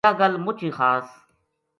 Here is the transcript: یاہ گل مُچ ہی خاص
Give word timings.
یاہ 0.05 0.17
گل 0.21 0.33
مُچ 0.45 0.57
ہی 0.63 0.69
خاص 0.77 1.07